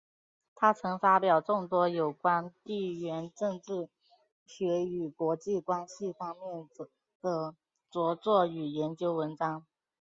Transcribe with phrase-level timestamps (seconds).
[0.55, 3.87] 他曾发表众多有关地缘政治
[4.47, 6.67] 学与国际关系方面
[7.21, 7.53] 的
[7.91, 9.63] 着作与研究文章。